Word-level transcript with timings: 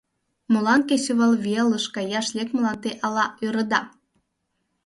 Молан 0.51 0.81
кечывалвелыш 0.89 1.85
каяш 1.95 2.27
лекмылан 2.37 2.77
те 2.83 2.91
ала 3.05 3.25
ӧрыда? 3.45 3.81